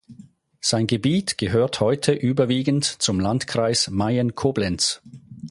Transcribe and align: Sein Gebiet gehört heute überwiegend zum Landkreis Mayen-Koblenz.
Sein 0.61 0.87
Gebiet 0.87 1.37
gehört 1.37 1.79
heute 1.79 2.13
überwiegend 2.13 2.85
zum 2.85 3.19
Landkreis 3.19 3.87
Mayen-Koblenz. 3.91 4.99